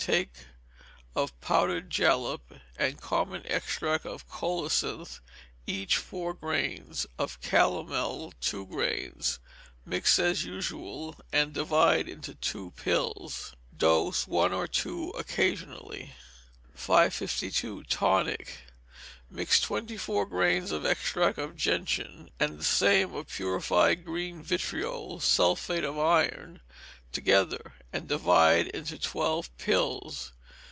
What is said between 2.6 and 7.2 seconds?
and compound extract of colocynth each four grains,